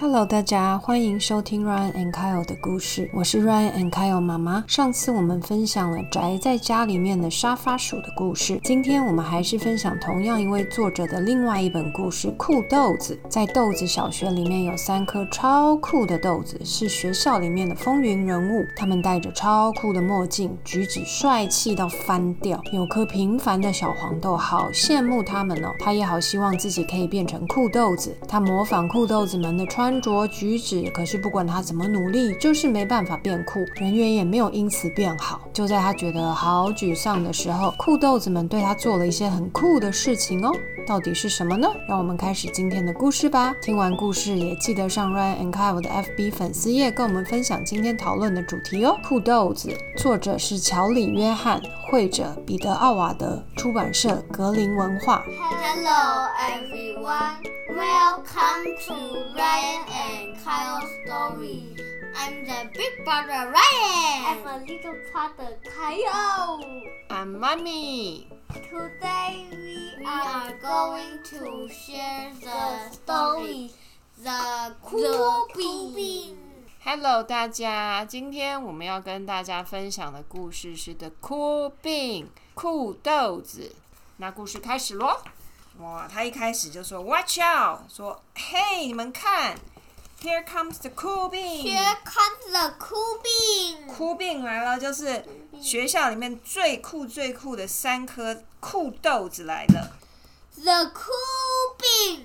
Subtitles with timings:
[0.00, 4.62] Hello，大家欢迎收听 Ryan and Kyle 的故事，我是 Ryan and Kyle 妈妈。
[4.68, 13.18] 上次我们分享了宅在家里面的沙发鼠的故事，今天我们还是分享同样一位作者的另外一本故事《酷豆子》。
[13.28, 18.64] 在豆子小学里面有三颗超酷的豆子，是学校里面的风云人物。
[18.76, 22.62] 他们戴着超酷的墨镜，举止帅气到翻掉。
[22.72, 25.74] 有颗平凡的小黄豆，好羡慕他们哦。
[25.80, 28.16] 他也好希望自己可以变成酷豆子。
[28.28, 29.87] 他模仿酷豆子们的穿。
[29.88, 35.40] 穿着举止，可是不管他怎么努力，就是没办法变酷，人缘也没有因此变好。
[35.50, 40.52] 就在他觉得好沮丧的时候，酷豆子们对他做了一些很酷的事情哦。
[40.86, 41.66] 到底是什么呢？
[41.88, 43.54] 让我们开始今天的故事吧。
[43.62, 48.94] 听完故事，也记得上 Ryan and Kyle 的 FB 粉丝页，跟我们分享今天讨论的主题哦。
[49.02, 55.24] 酷豆子，作者是乔里约翰，绘者彼得奥瓦德，出版社格林文化。
[55.62, 57.36] Hello everyone.
[57.77, 58.95] Welcome to
[59.37, 61.75] Ryan and Kyle's story.
[62.15, 64.25] I'm the big brother Ryan.
[64.25, 66.59] I'm a little brother Kyle.
[67.11, 68.27] I'm mommy.
[68.53, 73.71] Today we, we are going to share the story,
[74.23, 76.35] the cool bean.
[76.83, 83.75] Hello，大家，今天我们要跟大家分享的故事是 The Cool Bean，酷豆子。
[84.17, 85.19] 那故事开始喽。
[85.80, 86.08] 哇！
[86.12, 89.56] 他一开始就说 “Watch out”，说：“嘿，你们看
[90.20, 93.86] ，Here comes the cool bean。” Here comes the cool bean。
[93.86, 95.24] 酷 bean 来了，就是
[95.60, 99.96] 学校里面最酷最酷的三颗酷豆子来了。
[100.56, 102.22] The cool bean。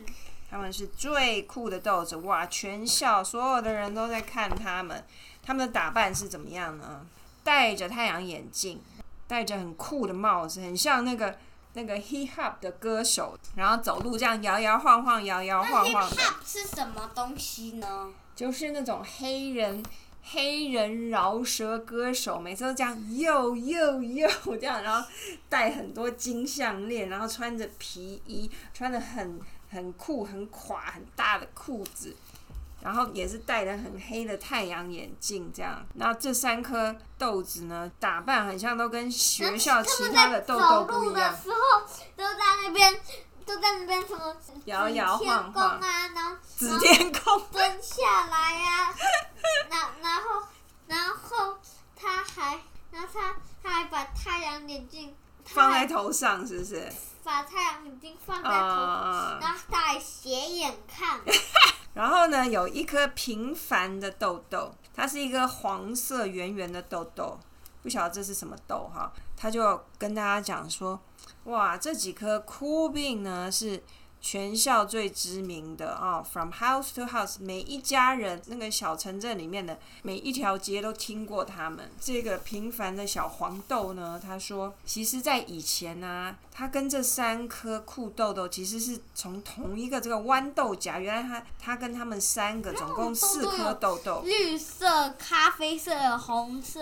[0.50, 2.48] 他们是最酷的豆子哇！
[2.48, 5.06] 全校所有的人都在看他们。
[5.44, 7.06] 他们的打扮是怎么样呢？
[7.44, 8.82] 戴着太阳眼镜，
[9.28, 11.38] 戴着很酷的帽子，很像那个。
[11.74, 16.16] 那个 hip hop 的歌手，然后走路这样摇摇晃晃，摇摇晃晃的。
[16.16, 18.12] hip hop 是什么东西呢？
[18.36, 19.84] 就是那种黑人
[20.22, 25.08] 黑人饶舌歌手，每次都这样又又又这样，然后
[25.50, 32.16] 戴很多金项链，然后穿着皮衣，穿的很很酷、很垮、很大的裤子。
[32.84, 35.86] 然后也是戴了很黑的太阳眼镜，这样。
[35.94, 41.32] 那这三颗豆子呢，打扮很像，都跟学校其他的豆豆不一样。
[41.32, 41.58] 的时候
[42.18, 42.94] 都在那边，
[43.46, 44.36] 都在那边什么
[44.66, 48.94] 摇摇晃晃啊，然后指天宫蹲下来 呀，
[49.70, 50.44] 然然后
[50.88, 51.58] 然后
[51.96, 52.60] 他还，
[52.92, 56.92] 然后他他还把太阳眼镜放在头上，是不是？
[57.24, 61.22] 把太阳眼镜放在头上，然后他还斜眼看。
[61.94, 67.40] 然后呢，有一颗平凡的痘痘，它是一个黄色圆圆的痘痘，
[67.82, 69.12] 不晓得这是什么痘哈。
[69.36, 71.00] 他就跟大家讲说，
[71.46, 73.84] 哇，这几颗枯病呢是。
[74.24, 81.92] 全校最知名的啊，From House to House，每一家人那个小城镇里面的每一条街都听过他们。
[82.00, 96.80] 这个平凡的小黄豆呢，他说，其实，在以前呢，他跟这三颗酷豆豆其实是从同一个这个豌豆荚，原来他他跟他们三个总共四颗豆豆，绿色、咖啡色、红色。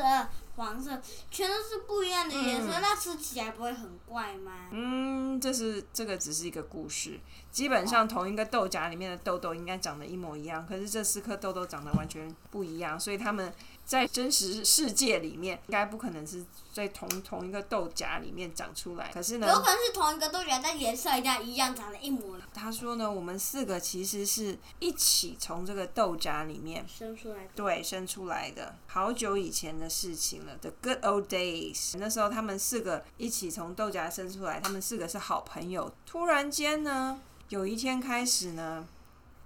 [0.62, 1.02] 黄色
[1.32, 4.70] 全都是不一样的颜色，那吃起来不会很怪吗？
[4.72, 13.52] 嗯，这是这个只是一个故事，基本上同一个豆荚里面的豆豆应该长得一模一样，可是这四颗豆豆长得完全不一样，所以他们。
[13.92, 19.12] 在真实世界里面，应该不可能是在同同一个豆荚里面长出来。
[19.14, 22.48] 可是呢，有可能是同一个豆荚，但颜色一样一样，长得一模一样。
[22.54, 27.50] 他说呢，我们四个其实是一起从这个豆荚里面生出来。
[27.54, 31.98] 对，生出来的，好久以前的事情了，The good old days。
[31.98, 35.92] 那时候他们四个一起从豆荚生出来，他们四个是好朋友。
[36.06, 37.20] 突然间呢，
[37.50, 38.88] 有一天开始呢，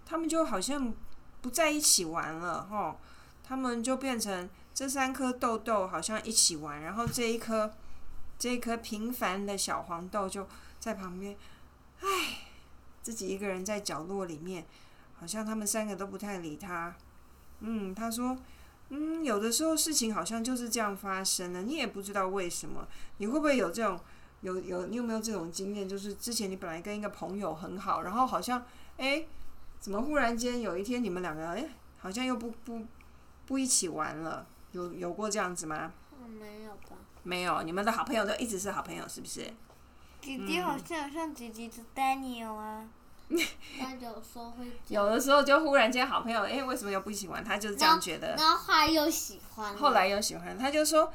[0.06, 0.94] 他们就好像
[1.42, 2.96] 不在一起玩了，哈。
[3.48, 7.72] 他们就变成这三颗豆豆好像一起玩，然后这一颗
[8.40, 10.48] 这一颗平凡的小黄豆就
[10.80, 11.38] 在旁边，
[12.02, 12.08] 唉，
[13.04, 14.66] 自己一个人在角落里面，
[15.14, 16.96] 好像他们三个都不太理他。
[17.60, 18.36] 嗯，他说，
[18.90, 22.88] 嗯，有的时候事情好像就是这样发生的，你也不知道为什么。
[23.20, 24.00] 你会不会有这种
[24.42, 25.88] 有有你有没有这种经验？
[25.88, 28.66] 就是之前你本来跟一个朋友很好，然后好像
[28.98, 29.26] 哎，
[29.80, 31.70] 怎么忽然间有一天你们两个哎，
[32.00, 32.84] 好像又不不。
[33.46, 35.92] 不一起玩了，有有过这样子吗？
[36.40, 36.98] 没有吧。
[37.24, 39.42] 没有，你们的好朋友都一直是好朋友，是不是？
[40.22, 42.86] 姐姐好像像姐姐是 Daniel 啊。
[43.80, 44.66] 他有时候会。
[44.88, 47.44] 有的时候就忽然间好朋友，哎，为什么又不喜欢？
[47.44, 48.36] 他就是这样觉得。
[48.36, 49.76] 然后后来又喜欢。
[49.76, 51.12] 后来又喜欢，他就说：“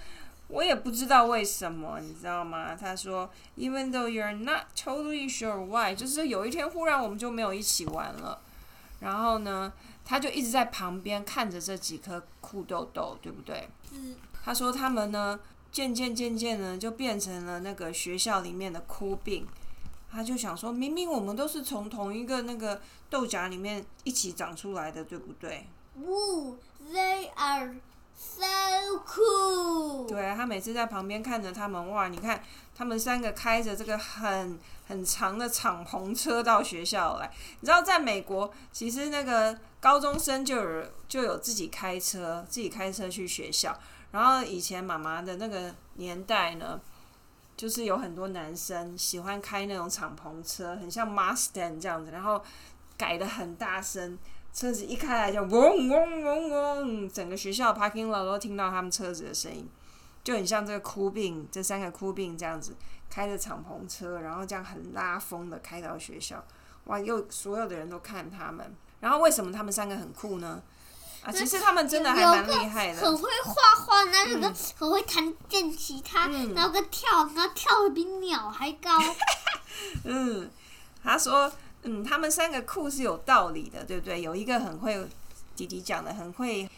[0.49, 8.41] 我也不知道为什么，你知道吗？”他说：“Even though you're not totally sure why，就是有一天忽然我们就没有一起玩了。”
[9.00, 9.73] 然后呢？
[10.05, 13.69] 他就一直在旁边看着这几颗酷豆豆，对不对？
[13.93, 14.17] 嗯。
[14.43, 15.38] 他说他们呢，
[15.70, 19.47] 渐渐渐渐呢，就变成了那个学校里面的哭病。
[20.11, 25.67] 他就想说，明明我们都是从同一个那个豆荚里面一起长出来的，对不对
[26.00, 26.56] ？Woo,
[26.93, 27.76] they are
[28.20, 30.06] so cool.
[30.06, 32.43] 对他每次在旁边看着他们，哇，你看
[32.75, 37.31] 他们三个开着这个很很长的敞篷车到学校来。
[37.61, 43.75] 你知道，在美国，其实那个高中生就有就有自己开车，自己开车去学校。
[44.11, 46.81] 然后以前妈妈的那个年代呢，
[47.56, 52.43] 就是有很多男生喜欢开那种敞篷车，很像 Mustang 这样子，然后
[52.99, 54.19] 改的很大声，
[54.52, 59.69] 车子一开来就嗡嗡嗡嗡，整个学校 parking lot 都听到他们车子的声音，
[60.23, 62.75] 就很像这个哭病，这三个哭病这样子
[63.08, 66.44] 开着敞篷车，然后这样很拉风的开到学校，
[66.85, 68.75] 哇，又所有的人都看他们。
[69.00, 70.61] 然后为什么他们三个很酷呢？
[71.23, 73.00] 啊，其实他们真的还蛮厉害的。
[73.00, 73.55] 很会画
[73.85, 78.91] 画，那有个很会弹电吉他，嗯然后个跳，然后跳的比鸟还高。
[80.05, 80.50] 嗯，
[81.03, 81.50] 他说，
[81.82, 84.21] 嗯，他们三个酷是有道理的，对不对？
[84.21, 85.06] 有一个很会，
[85.56, 86.69] 弟弟讲的很会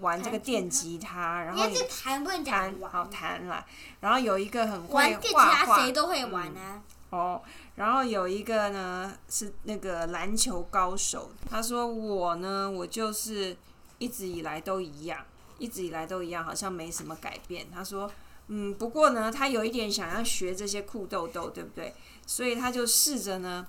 [0.00, 3.64] 玩这个电吉他，然后应该是弹不能弹讲好弹啦，
[4.00, 6.82] 然后有一个很会玩电吉画画他谁都会玩啊。
[7.10, 7.42] 哦，
[7.74, 13.56] 然后有一个呢是那个篮球高手，他说我呢，我就是
[13.98, 15.24] 一直以来都一样，
[15.58, 17.68] 一直以来都一样，好像没什么改变。
[17.72, 18.08] 他说，
[18.46, 21.92] 嗯，不过呢，他有一点想要学这些酷豆豆，对不对？
[22.26, 23.66] 所以他就试着呢，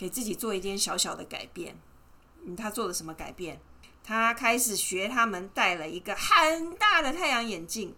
[0.00, 1.76] 给自己做一点小小的改变。
[2.46, 3.60] 嗯，他做了什么改变？
[4.02, 7.94] 他开始学他们戴了一个很大的太阳眼镜。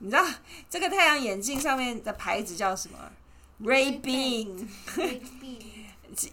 [0.00, 0.22] 你知道
[0.68, 2.98] 这个太阳眼镜上面的牌子叫什么？
[3.64, 4.68] Ray Ban。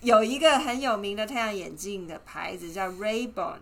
[0.02, 3.60] 有一个很有名的太阳眼镜的牌子叫 Ray-Ban，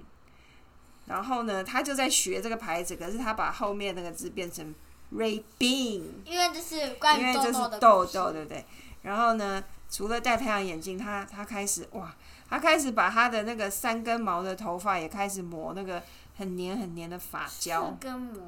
[1.05, 4.73] 然后呢，他就在学这个牌子，可是他把后面那个字变成
[5.13, 8.65] Ray-Ban，因为这是关因为这是于痘痘，对不对？
[9.01, 9.63] 然后呢，
[9.93, 12.11] 除了戴太阳眼镜，他他开始哇，
[12.49, 16.01] 他开始把他的那个三根毛的头发也开始抹那个
[16.35, 18.41] 很黏很黏的发胶四，根毛，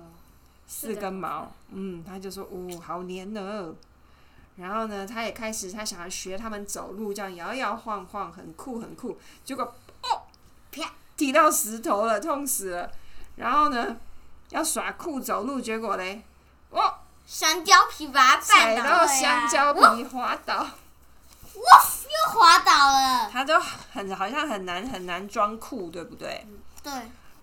[0.66, 3.72] 四根毛，嗯，他就说，哦，好黏呢。
[4.56, 9.16] 然后呢，他也开始他想要学他们走路，这样摇摇晃晃，很酷很酷。
[9.44, 9.64] 结果
[10.02, 10.24] 哦，
[10.72, 12.92] 啪，踢到石头了，痛死了。
[13.36, 13.98] 然后呢，
[14.50, 16.24] 要耍酷走路，结果嘞，
[16.72, 16.96] 哦，
[17.28, 20.66] 香蕉皮把它踩到香蕉皮滑倒，
[22.26, 23.30] 又滑倒了。
[23.32, 26.46] 他就很好像很难很难装酷，对不对？
[26.82, 26.92] 对，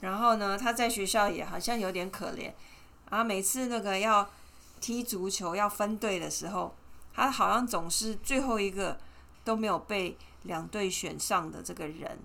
[0.01, 2.53] 然后呢，他在学校也好像有点可怜，
[3.11, 4.29] 然后每次那个要
[4.81, 6.75] 踢足球要分队的时候，
[7.15, 8.99] 他好像总是最后一个
[9.45, 12.19] 都没有被两队选上的这个人。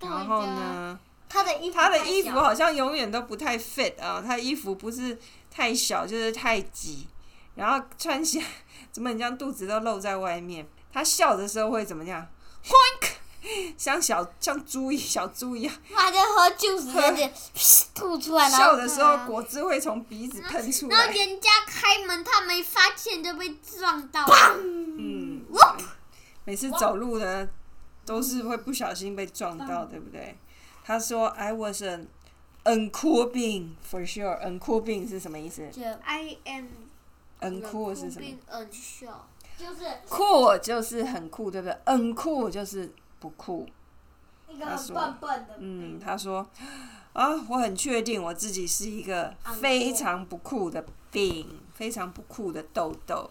[0.00, 0.98] 然后呢，
[1.28, 5.18] 他的衣服，他的衣服好像永远都不太 fit 啊，他衣服不是
[5.50, 7.06] 太小就是太挤，
[7.54, 8.46] 然后穿起来
[8.90, 10.66] 怎么你这样肚子都露在外面？
[10.92, 12.26] 他笑的时候会怎么样
[12.64, 15.74] ？Hoink， 像小像猪一小猪一样。
[15.94, 17.32] 他在喝 juice，有点
[17.94, 20.96] 吐出来，然后笑的时候，果汁会从鼻子喷出来。
[20.96, 24.56] 然后人家开门，他没发现就被撞到了。
[24.58, 25.44] 嗯，
[26.44, 27.48] 每次走路呢，
[28.04, 30.36] 都是会不小心被撞到，对不对？
[30.84, 32.08] 他说：“I was an
[32.64, 34.40] uncool being for sure。
[34.42, 39.28] uncool being 是什么意思就 I am？uncool 是什么？？N 笑。
[39.60, 43.68] 就是酷就是很酷，对不对？uncool 就是不酷。
[44.48, 46.44] 一个很笨笨的，嗯，他说
[47.12, 53.30] 啊，我很确定我自己是一个非常不酷的病，非常不酷的豆豆。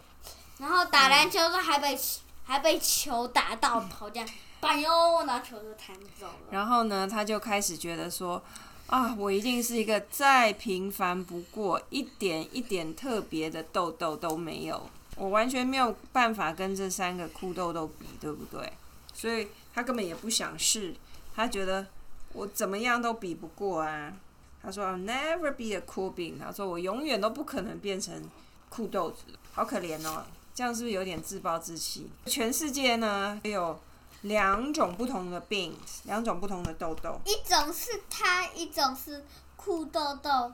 [0.60, 1.98] 然后打篮球的时候还被
[2.46, 6.34] 还被球打到头，这样，板哟，然后球就弹走了。
[6.52, 8.42] 然后呢，他就开始觉得说，
[8.88, 18.72] 啊，我一定是一个再平凡不过、一点一点特别的痘痘都没有，我完全没有办法跟这三个酷豆豆比，对不对？
[19.14, 20.96] 所以他根本也不想试，
[21.36, 21.86] 他觉得
[22.32, 24.14] 我怎么样都比不过啊。
[24.62, 28.22] 他说：“I'll never be a cool being。”他说：“我永远都不可能变成
[28.70, 29.24] 酷豆子，
[29.54, 32.10] 好可怜哦。”这样是不是有点自暴自弃？
[32.26, 33.80] 全世界呢有
[34.24, 35.74] 两种不同的病，
[36.04, 37.20] 两种不同的痘痘。
[37.26, 39.24] 一种是他，一种是
[39.56, 40.52] 酷豆豆。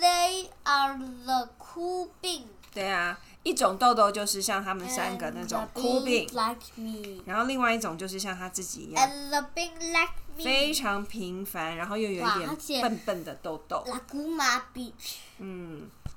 [0.00, 2.42] They are the cool bean。
[2.72, 10.10] 对啊，一种痘痘就是像他们三个那种酷病，like me，然后另外一种就是像他自己一样 like。
[10.36, 13.84] 非常平凡，然后又有一点笨笨的痘痘。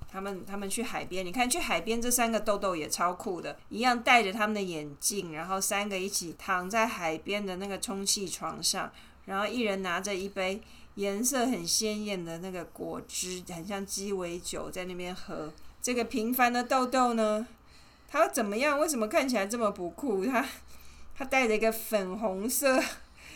[0.10, 8.92] 他们他们去海边，你看去海边这三个痘痘也超酷的，一样戴着他们的眼镜，然后三个一起躺在海边的那个充气床上，
[9.26, 10.64] 然后一人拿着一杯
[10.96, 15.54] 颜色很鲜艳的那个果汁，很像鸡尾酒，在那边喝。
[15.88, 17.48] 这个平凡的豆豆呢，
[18.10, 18.78] 他怎么样？
[18.78, 20.26] 为什么看起来这么不酷？
[20.26, 20.46] 他
[21.18, 22.78] 他戴着一个粉红色、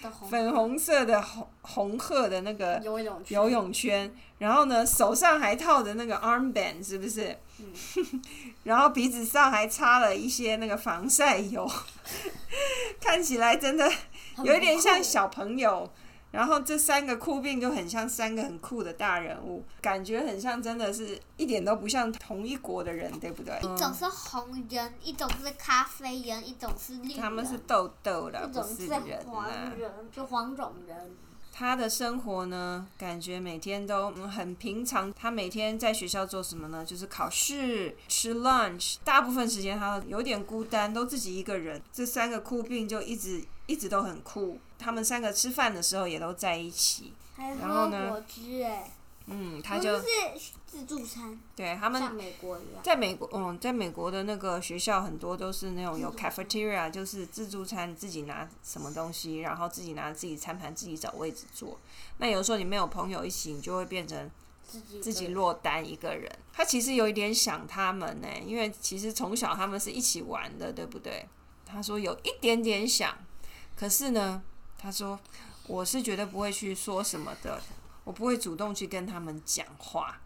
[0.01, 7.37] 红粉红色的红红鹤的那个游泳游泳圈，然后呢，手上还套着那个 armband，是不是？
[8.65, 11.65] 然后鼻子上还擦了一些那个防晒油，
[12.99, 13.89] 看起来真的
[14.43, 15.89] 有一点像小朋友。
[16.31, 23.53] 然后这三个酷病就很像三个很酷的大人物，感觉很像，真的是一点都不像同一国的人，对不对？
[23.59, 27.19] 一种是红人，一种是咖啡人，一种是绿人。
[27.19, 29.73] 他们是豆豆的，不一种是黄啊。
[29.77, 31.15] 人，就黄种人。
[31.53, 35.13] 他的生活呢，感觉每天都嗯很平常。
[35.13, 36.83] 他每天在学校做什么呢？
[36.85, 41.79] 就是考试、吃 lunch，大部分时间他有点孤单，都自己一个人。
[41.91, 44.57] 这三个酷病就一直一直都很酷。
[44.81, 47.13] 他们三个吃饭的时候也都在一起。
[47.35, 48.91] 还然后呢喝果汁哎，
[49.27, 50.05] 嗯，他不就是
[50.65, 52.83] 自助餐，对他们像美国一样。
[52.83, 61.79] 在美国，嗯，在美国的那个学校很多都是那种有 cafeteria，就是自助餐，自己拿什么东西，然后自己拿自己餐盘，自己找位置坐。
[62.17, 64.29] 那有时候你没有朋友一起，你就会变成
[65.01, 66.29] 自己落单一个人。
[66.53, 71.25] 他其实有一点想他们呢，因为其实从小他们是一起玩的，对不对？
[71.65, 73.17] 他说有一点点想，
[73.75, 74.41] 可是呢，
[74.81, 75.19] 他说
[75.67, 77.61] 我是绝对不会去说什么的，
[78.03, 80.19] 我不会主动去跟他们讲话，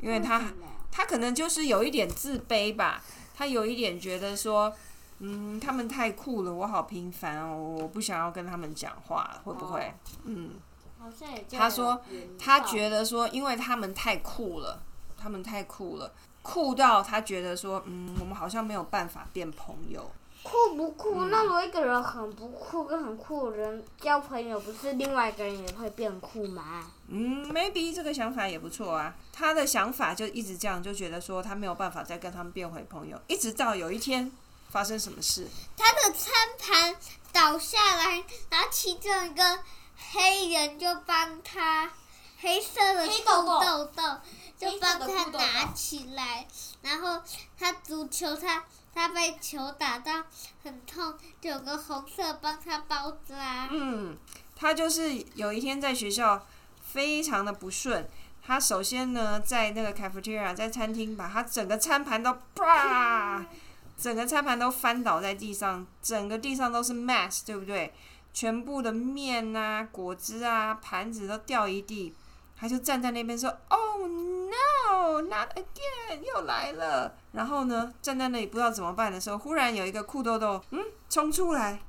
[0.00, 0.42] 因为他
[0.90, 3.02] 他可能就是有一点自卑吧，
[3.34, 4.74] 他有一点觉得说，
[5.20, 9.94] 嗯，他们太酷了，我好平凡哦，我不想要跟他们讲话，会不会？
[10.24, 10.54] 嗯，
[10.98, 12.02] 好像也他说
[12.38, 14.82] 他觉得说，因为他们太酷了，
[15.16, 20.10] 他们太酷了，酷到他觉得说，嗯，我们好像没有办法变朋友。
[20.44, 21.24] 酷不酷？
[21.24, 26.92] 那如果一个人很不酷跟很酷的人交朋友，不是另外一个人也会变酷吗？
[27.08, 29.14] 嗯，maybe 这个想法也不错啊。
[29.32, 34.30] 他的想法就一直这样，就觉得说他没有办法再跟他们变回朋友，一直到有一天
[34.68, 36.94] 发生什么事，他的餐盘
[37.32, 39.58] 倒下来，然后其中一个
[40.12, 41.90] 黑人就帮他
[42.38, 44.02] 黑色的豆豆豆豆
[44.58, 46.46] 就帮他拿起来，
[46.82, 47.22] 然后
[47.58, 50.24] 他足球他他被球打到
[50.62, 53.68] 很痛，就有个红色帮他包扎。
[53.70, 54.16] 嗯，
[54.54, 56.46] 他就是有一天在学校
[56.82, 58.08] 非常的不顺。
[58.46, 63.44] 他首先呢，在那个 cafeteria，在餐厅把他整个餐盘都啪，
[63.96, 67.92] 整个餐盘都翻倒在地上，整个地上都是 mess，对不对？
[68.32, 72.14] 全部的面啊、果汁啊、盘子都掉一地。
[72.56, 74.06] 他就站在那边说：“Oh
[74.54, 77.14] no, not again！” 又来了。
[77.32, 80.80] 然后呢，站在那里不知道怎么办的时候，忽然有一个酷豆豆，嗯，
[81.10, 81.80] 冲出来，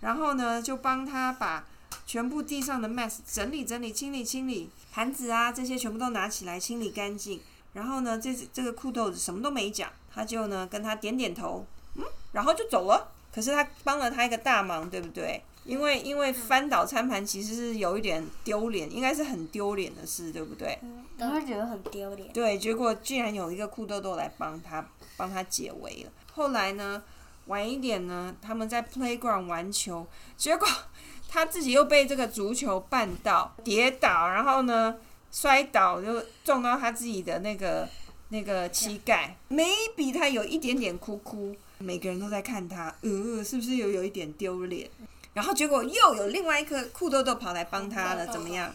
[0.00, 1.66] 然后呢，就帮他把
[2.06, 7.40] 全部地上的 mess 整理整理、清理清理，盘子啊这些全部都拿起来清理干净。
[7.72, 11.66] 然后呢，这这个酷豆子什么都没讲，他就呢跟他点点头，
[11.96, 13.12] 嗯，然后就走了。
[13.34, 15.42] 可是他帮了他一个大忙，对不对？
[15.64, 20.78] 因为因为翻倒餐盘其实是有一点丢脸，应该是很丢脸的事，对不对？
[21.16, 22.32] 你会觉得很丢脸。
[22.32, 24.84] 对，结果竟然有一个酷豆豆来帮他
[25.16, 26.10] 帮他解围了。
[26.32, 27.02] 后来呢，
[27.46, 30.06] 晚一点呢，他们在 playground 玩球，
[30.36, 30.66] 结果
[31.28, 34.96] 他自己又被这个足球绊到，跌倒，然后呢
[35.30, 37.88] 摔倒，就撞到他自己的那个
[38.30, 44.90] 那个膝盖，maybe 他有一点点哭哭，每个人都在看他，呃，是不是有有一点丢脸？
[45.32, 48.72] 然后结果又有另外一颗酷豆豆跑来帮他了，怎么样？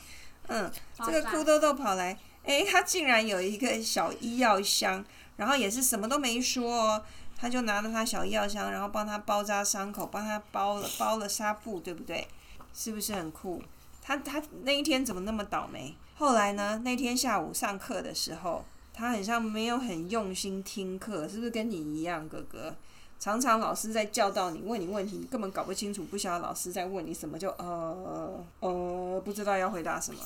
[0.48, 0.70] 嗯，
[1.06, 2.18] 这个酷豆豆跑来，
[2.50, 5.06] 诶，他竟然有一个小医药箱，
[5.38, 7.04] 然后也是什么都没说哦，
[7.38, 12.28] 他就拿着他小医药箱，然后帮他包扎伤口，帮他包了包了纱布，对不对？
[12.74, 13.62] 是不是很酷？
[14.02, 15.96] 他他那一天怎么那么倒霉？
[16.16, 16.82] 后来呢？
[16.84, 18.66] 那天下午上课的时候，
[18.96, 22.76] 他很像没有很用心听课，是不是跟你一样，哥哥？
[23.20, 30.20] 常常老师在教导你，问你问题，你根本搞不清楚，不晓得老师在问你什么，就呃呃，不知道要回答什么。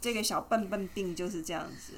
[0.00, 1.94] 这个小笨笨病就是这样子，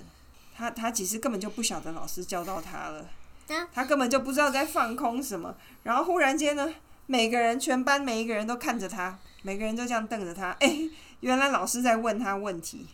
[0.57, 3.09] 他他其实根本就不晓得老师教到他了。
[3.49, 5.55] 啊，他根本就不知道在放空什么。
[5.83, 6.73] 然后忽然间呢，
[7.07, 10.89] 每个人全班每一个人都看着他，每个人都这样瞪着他，哎，
[11.21, 12.87] 原来老师在问他问题，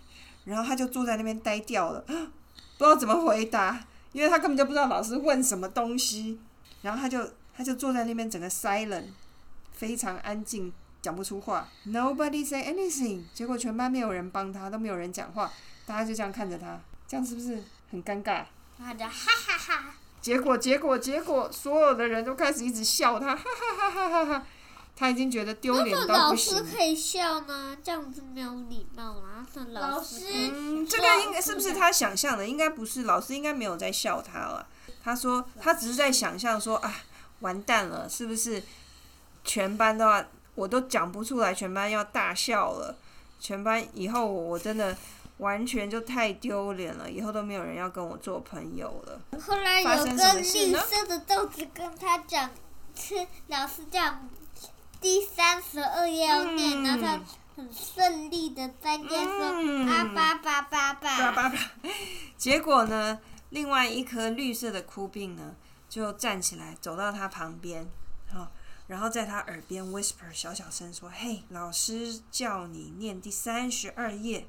[0.45, 6.41] 然后他就坐在那边呆掉了， 不知道怎么回答，因为他根本就不知道老师问什么东西，
[6.83, 9.07] 然后他就他就坐在那边整个 silent，
[9.73, 10.73] 非常安静。
[11.09, 13.23] 讲不出话，Nobody say anything。
[13.33, 15.51] 结果全班没有人帮他，都没有人讲话，
[15.87, 18.45] 大家就这样看着他，这样是不是很尴尬？
[18.77, 24.47] 他就哈哈哈，结果，结果，结果，所有的人都开始一直笑他，哈哈哈哈哈哈。
[24.95, 26.77] 他已经觉得丢脸到不行老师。
[26.77, 29.47] 可以笑呢，这样子没有礼貌啦。
[29.55, 32.47] 那老老师嗯，这个应该是不是他想象的？
[32.47, 34.67] 应该不是，老师应该没有在笑他了。
[35.03, 36.93] 他说他只是在想象说啊，
[37.41, 38.63] 完蛋了，是不是
[39.45, 40.25] 全班都要，
[40.59, 42.97] 我都讲不出来，全班要大笑了，
[43.39, 44.97] 全班以后我我真的
[45.37, 49.21] 完全就太丢脸了，以后都没有人要跟我做朋友了。
[49.41, 52.51] 后来有个绿色的豆子跟他讲，
[52.97, 53.15] 是
[53.47, 54.29] 老师讲
[55.01, 57.25] 第三十二页要念，然后
[57.55, 61.59] 很顺利的在念说、嗯啊叭叭叭叭，叭叭叭。
[62.37, 65.55] 结果呢，另外一颗绿色的枯病呢，
[65.89, 67.87] 就站起来走到他旁边，
[68.33, 68.51] 好、
[68.89, 74.47] 然后在他耳边 whisper 小小声说：“嘿，老师叫你念第三十二页。”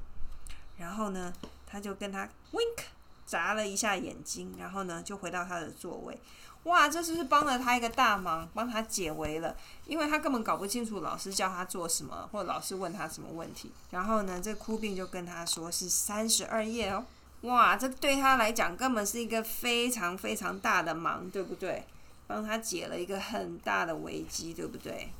[0.78, 1.32] 然后呢，
[1.68, 2.86] 他就跟他 wink
[3.26, 6.20] 眨了一下眼睛，然后呢就回到他的座位。
[6.64, 9.56] 哇，这是不是帮了他一个大忙，帮他解围了？
[9.86, 13.72] 因为他根本搞不清楚老师叫他做什么，或老师问他什么问题。
[13.92, 17.06] 然后呢，这哭病就跟他说是三十二页哦。
[17.42, 21.86] 哇，这对他来讲根本是一个非常非常大的忙，对不对？
[22.30, 25.12] 帮他解了一个很大的危机，对不对？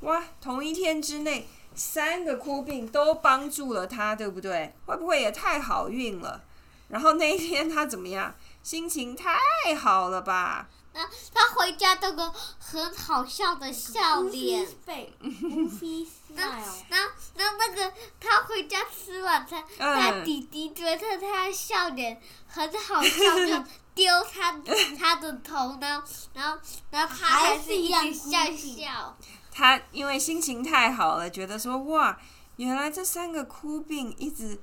[0.00, 4.74] 哇，同一天之内，三个哭病都帮助了他，对不对？
[4.86, 6.42] 会不会也太好运了？
[6.88, 8.34] 然后那一天他怎么样？
[8.64, 9.38] 心情太
[9.76, 10.68] 好了吧？
[10.92, 14.66] 那他回家都个很好笑的笑脸。
[14.84, 16.36] 背，Goofy smile。
[16.36, 23.64] 然后，然后那个他回家吃晚餐，他嗯，弟弟觉得他的笑脸很好笑， 就
[23.96, 24.62] 丢他
[24.96, 26.58] 他的头，呢，然后，
[26.90, 29.16] 然后他还是一样笑笑。
[29.50, 32.16] 他因为心情太好了，觉得说哇，
[32.56, 34.60] 原来这三个哭病一直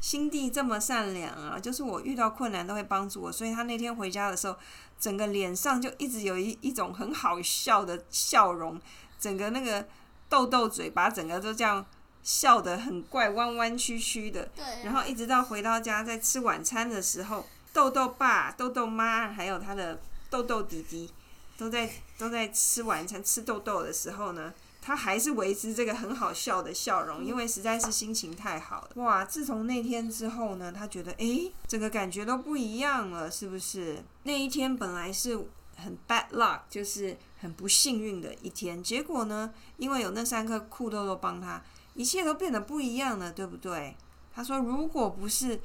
[0.00, 4.56] 心地这么善良啊，就是我遇到困难都会帮助我，所以他那天回家的时候，
[4.98, 8.80] 整个脸上就一直有一一种很好笑的笑容，
[9.16, 9.86] 整个那个
[10.28, 11.86] 豆豆嘴巴整个都这样
[12.24, 14.50] 笑得很怪，弯弯曲曲的。
[14.56, 21.10] 对，然后一直到回到家，在吃晚餐的时候，豆豆爸、豆豆妈还有他的豆豆弟弟
[21.56, 28.90] 都在都在吃晚餐、吃豆豆的时候呢，他还是维持这个很好笑的笑容，因为实在是心情太好了。
[28.96, 29.24] 哇！
[29.24, 34.02] 自从那天之后呢，他觉得诶，整个感觉都不一样了，是不是？
[34.24, 35.38] 那一天本来是
[35.76, 41.62] 很 bad luck，就是很不幸运的一天，结果呢，因为有那三颗酷豆豆帮他，
[41.94, 43.96] 一切都变得不一样了，对不对？
[44.34, 45.60] 他说：“如果不是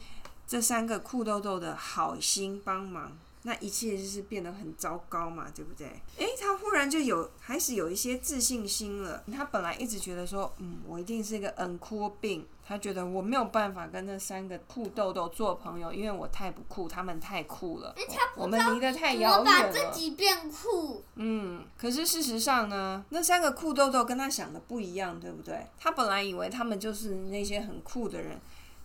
[0.47, 3.11] 这三个酷豆豆的好心帮忙，
[3.43, 9.23] 那一切就是变得很糟糕嘛，对不对？”诶，他忽然就有开始有一些自信心了。
[9.33, 17.95] 他本来一直觉得说：“嗯，我一定是一个很酷病。”他觉得我没有办法跟那三个酷豆豆做朋友，因为我太不酷，他们太酷了，
[18.35, 19.71] 我们离得太遥远了。
[19.71, 21.01] 自己变酷？
[21.15, 25.65] 嗯，可是事实上呢，那三个酷豆豆跟他想的不一样，对不对？
[25.79, 28.37] 他本来以为他们就是那些很酷的人，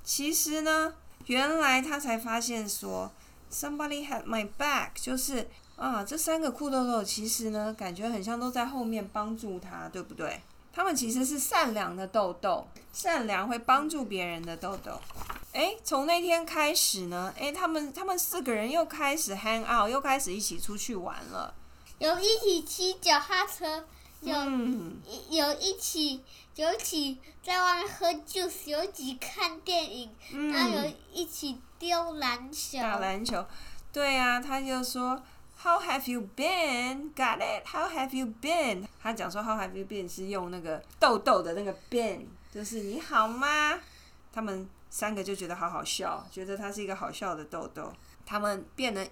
[0.04, 0.94] 其实呢，
[1.26, 3.10] 原来他才发现说
[3.50, 10.40] ，somebody had my back，就是啊，这三个酷豆豆其实呢，感觉很像都在后面帮助他，对不对？
[10.72, 14.92] 他们其实是善良的豆豆，善良会帮助别人的豆豆。
[15.52, 21.52] 诶，从那天开始呢，诶，他们他们四个人又开始 hang out，又开始一起出去玩了。
[21.98, 23.84] 有一起骑脚踏车，
[24.22, 26.22] 有、嗯，有一起
[26.54, 30.10] 有一起在外面喝 juice，有一起看电影，
[30.52, 32.78] 然后有嗯，一起丢篮球。
[32.78, 33.44] 打篮球，
[33.92, 35.20] 对啊，他就说
[35.62, 37.12] How have you been?
[37.14, 37.66] Got it?
[37.66, 38.86] How have you been?
[39.00, 43.78] 他讲说 How have you been 是用那个豆豆的那个 been，就是你好吗？
[44.32, 47.92] 他们三个就觉得好好笑，觉得他是一个好笑的豆豆，
[48.24, 49.06] 他们变得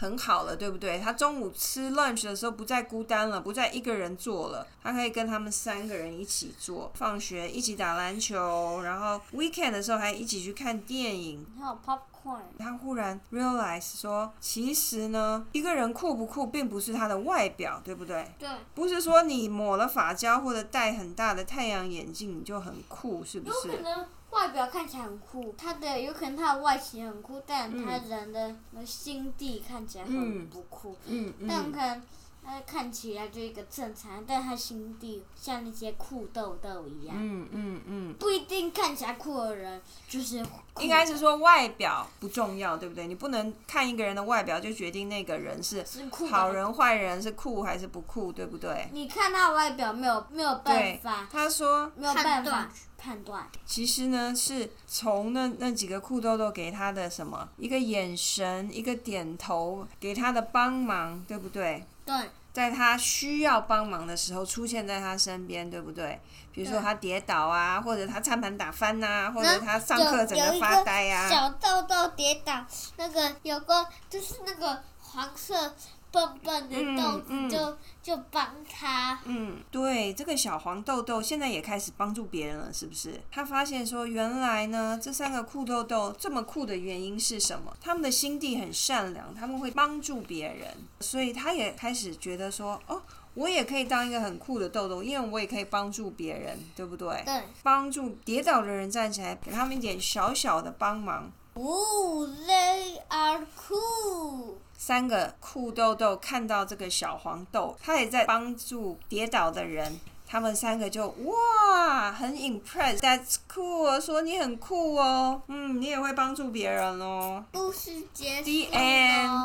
[0.00, 1.00] 很好了，对不对？
[1.00, 18.32] 他中午吃 lunch 的时候不再孤单了，不再一个人做了，他可以跟他们三个人一起做，放学一起打篮球，然后 weekend 的时候还一起去看电影，还有 popcorn，他忽然 realize 说，其实呢，一个人酷不酷，并不是他的外表，对不对？
[18.38, 23.82] 对，不是说你抹了发胶或者戴很大的太阳眼镜你就很酷，是不有可是？
[23.82, 27.84] 能外表看起来很酷，他的有可能他的外形很酷，但嗯。
[27.84, 30.12] 他人的心地看起来嗯。
[30.20, 30.96] 很不酷。
[31.06, 32.02] 嗯嗯，但可能
[32.48, 43.06] 他看起来就一个正常，但他心地像那些酷豆豆一样，嗯嗯嗯，不一定看起来酷的人就是酷应该是说外表不重要，对不对？
[43.06, 45.84] 你不能看一个人的外表就决定那个人是
[46.30, 46.48] 好。
[46.48, 48.88] 人坏人，是酷还是不酷，对不对？
[48.92, 53.46] 你看他外表没有没有办法，他说，没有办法去判断。
[53.66, 61.84] 其实呢，是从那那几个酷豆豆给他的什么一个眼神，一个点头，给他的帮忙，对不对？
[62.06, 62.14] 对，
[62.52, 66.20] 在他需要帮忙的时候出现在他身边，对不对？
[66.52, 71.28] 比如说他跌倒啊，或者他餐盘打翻呐、或者他上课整个发呆啊。
[71.28, 72.64] 小豆豆跌倒，
[72.96, 75.74] 那个有个就是那个黄色
[76.10, 83.20] 笨笨的豆子嗯嗯就、就帮他，嗯，对，这个小黄豆豆现在也开始帮助别人了，是不是？
[83.30, 87.76] 他发现说，原来呢，这三个酷豆豆这么酷的原因是什么？
[87.80, 90.68] 他们的心地很善良，他们会帮助别人，
[91.00, 93.02] 所以他也开始觉得说，哦，
[93.34, 97.22] 我也可以当一个很酷的豆豆，因为我也可以帮助别人，对不对？
[97.26, 101.30] 对，帮助跌倒的人站起来，给他们一点小小的帮忙。
[101.60, 104.54] 哦，They are cool。
[104.76, 109.98] 三个酷豆豆看到这个小黄豆，他也在帮助跌倒的人。
[110.30, 117.44] 他们三个就哇，很 impressed，That's cool，说你很酷哦，嗯，你也会帮助别人哦。
[117.52, 118.70] 故事结 The 束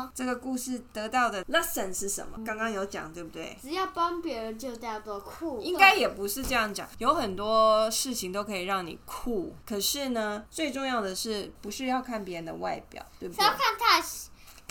[0.04, 0.12] 了。
[0.14, 2.38] 这个故事得到的 lesson 是什么？
[2.44, 3.56] 刚刚有讲对不对？
[3.60, 5.60] 只要帮别人就叫做酷。
[5.60, 13.56] 应该也不是这样讲，有很多事情都可以让你酷，可是呢，最重要的是不是要看别人的外表，对不对是要？
[13.56, 14.00] 看他，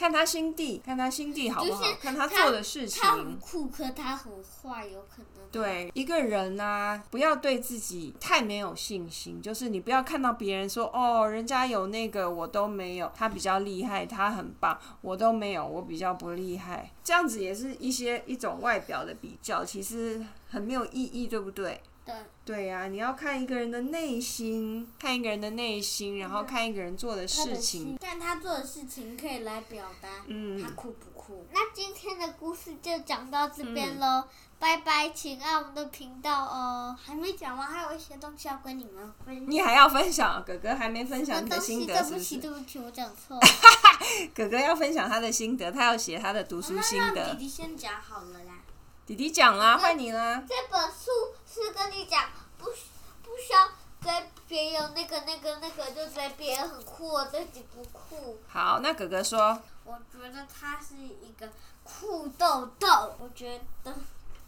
[0.03, 3.01] 看他心地，看他心地好不好就是，看他他做的事情。
[3.01, 5.47] 他很酷，可他很坏，有可能。
[5.49, 21.79] 对一个人呐、不要对自己太没有信心，就是你不要看到别人说哦，人家有那个我都没有，他比较厉害，他很棒，我都没有，我比较不厉害，这样子也是一些一种外表的比较，其实很没有意义，对不对？
[22.05, 22.13] 对，
[22.43, 31.45] 对呀、你要看一个人的内心，看一个人的内心，然后看一个人做的事情心，，但他做的事情可以来表达嗯他酷不酷。
[31.53, 34.25] 那今天的故事就讲到这嗯边喽，
[34.59, 36.97] 拜拜，请按我们的频道哦。
[37.01, 39.49] 还没讲完，还有一些东西要跟你们分享。
[39.49, 43.41] 你还要分享，哥哥还没分享你的，心得，是不对不起，对不起，我讲错了。
[44.35, 47.39] 哥哥要分享他的心得，他要写他的读书心那让得弟。
[47.39, 48.59] 弟先讲好了啦。
[49.05, 50.41] 弟弟讲啦，换你啦。
[50.47, 51.11] 这本书
[51.45, 53.67] 是跟你讲，不不需要
[54.01, 58.39] 追别人那个那个那个，就追别人很酷，我自己不酷。
[58.47, 61.49] 好，那哥哥说，我觉得他是一个
[61.83, 63.93] 酷豆豆，我觉得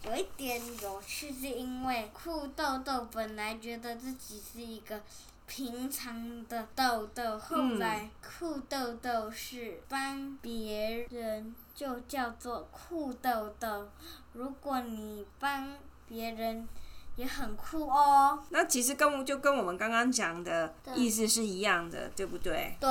[0.03, 5.01] 有一点有趣，是因为酷豆豆本来觉得自己是一个
[5.47, 13.87] 平常的豆豆，后来酷豆豆是帮别人就叫做酷豆豆。
[14.33, 15.77] 如果你帮
[16.07, 16.67] 别人
[17.15, 18.43] 也很酷哦。
[18.49, 22.75] 那其实跟就跟我们刚刚讲的意思是一样的，对不对？
[22.79, 22.89] 对，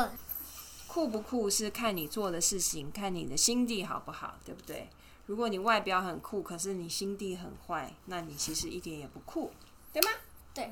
[0.87, 4.89] 酷不酷是看你做的事情，看你的心地好不好，对不对？
[5.27, 9.53] 如果你外表很酷，可是你心地很坏，那你其实一点也不酷，
[9.93, 10.09] 对吗？
[10.55, 10.71] 对。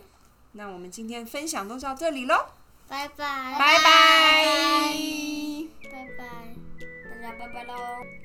[0.55, 2.35] 那我们今天分享都到这里喽，
[2.87, 4.95] 拜拜，拜拜。
[5.91, 6.25] 拜拜。
[7.11, 7.73] 大家拜拜喽。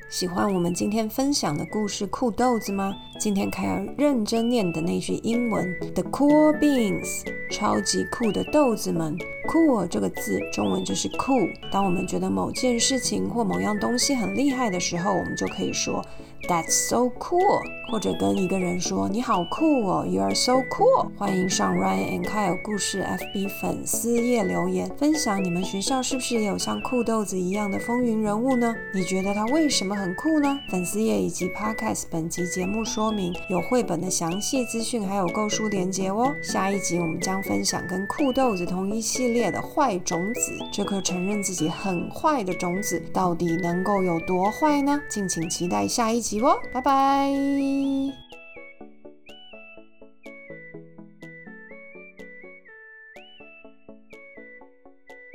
[0.09, 2.93] 喜欢我们今天分享的故事《酷豆子》吗？
[3.17, 9.17] 今天凯尔认真念的那句英文：“The cool beans”，超级酷的豆子们。
[9.49, 11.33] cool 这个字中文就是酷。
[11.71, 16.05] 当我们觉得某件事情或某样东西很厉害的时候，我们就可以说
[16.47, 21.09] “That's so cool”，或者跟一个人说“你好酷哦 ”，“You are so cool”。
[21.17, 28.73] 欢迎上 Ryan and Kyle 故事 FB 粉丝页留言，分享你们学校是不是也有像酷豆子一样的风云人物呢？
[28.93, 30.57] 你觉得他为什么很酷呢？
[30.69, 36.33] 粉丝页以及 Podcast 本集节目说明有绘本的详细资讯，还有购书链接哦。
[36.41, 45.01] 下一集我们将分享跟酷豆子同一系列的坏种子，这颗承认自己很坏的种子到底能够有多坏呢？
[45.09, 47.31] 敬请期待下一集集哦，拜拜。